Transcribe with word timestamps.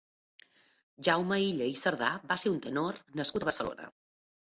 Jaume 1.07 1.37
Illa 1.49 1.67
i 1.73 1.75
Cerdà 1.81 2.09
va 2.31 2.37
ser 2.45 2.53
un 2.53 2.57
tenor 2.63 2.97
nascut 3.21 3.45
a 3.45 3.49
Barcelona. 3.51 3.87